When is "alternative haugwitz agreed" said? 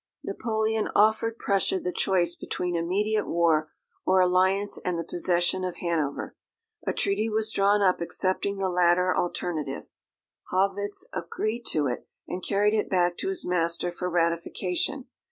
9.15-11.67